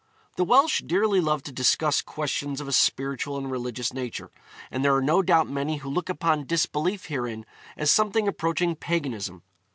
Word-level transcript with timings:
The 0.35 0.43
Welsh 0.43 0.81
dearly 0.81 1.21
love 1.21 1.43
to 1.43 1.51
discuss 1.51 2.01
questions 2.01 2.59
of 2.59 2.67
a 2.67 2.71
spiritual 2.71 3.37
and 3.37 3.51
religious 3.51 3.93
nature, 3.93 4.31
and 4.71 4.83
there 4.83 4.95
are 4.95 4.99
no 5.03 5.21
doubt 5.21 5.47
many 5.47 5.77
who 5.77 5.91
look 5.91 6.09
upon 6.09 6.47
disbelief 6.47 7.05
herein 7.05 7.45
as 7.77 7.91
something 7.91 8.27
approaching 8.27 8.75
paganism. 8.75 9.43